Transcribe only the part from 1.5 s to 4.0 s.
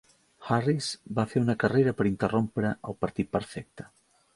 carrera per interrompre el partit perfecte.